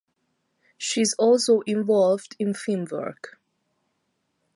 She 0.79 0.99
is 1.01 1.13
also 1.19 1.59
involved 1.67 2.35
in 2.39 2.55
film 2.55 2.87
work. 2.91 3.37